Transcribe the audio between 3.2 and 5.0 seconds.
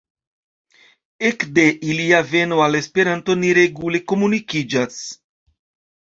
ni regule komunikiĝas.